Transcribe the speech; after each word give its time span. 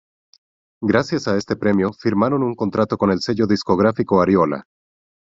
Gracias 0.81 1.27
a 1.27 1.37
este 1.37 1.55
premio 1.55 1.93
firmaron 1.93 2.41
un 2.41 2.55
contrato 2.55 2.97
con 2.97 3.11
el 3.11 3.21
sello 3.21 3.45
discográfico 3.45 4.19
Ariola. 4.19 4.65